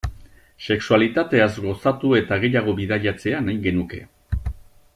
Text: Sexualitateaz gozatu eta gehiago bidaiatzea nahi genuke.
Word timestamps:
Sexualitateaz 0.75 1.49
gozatu 1.65 2.13
eta 2.21 2.39
gehiago 2.45 2.75
bidaiatzea 2.81 3.43
nahi 3.51 3.61
genuke. 3.67 4.01